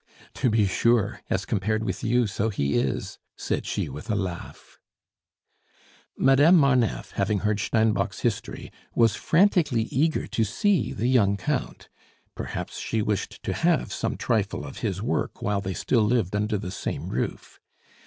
[0.33, 4.79] "To be sure, as compared with you so he is!" said she with a laugh.
[6.17, 11.87] Madame Marneffe, having heard Steinbock's history, was frantically eager to see the young Count;
[12.33, 16.57] perhaps she wished to have some trifle of his work while they still lived under
[16.57, 17.59] the same roof.